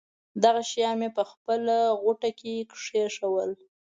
دغه 0.43 0.61
شیان 0.69 0.95
مې 0.99 1.09
په 1.17 1.23
خپله 1.31 1.77
غوټه 2.01 2.29
کې 2.39 2.53
کېښودل. 2.71 3.51